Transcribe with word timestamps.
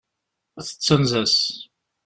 Tettanez-as. 0.67 1.37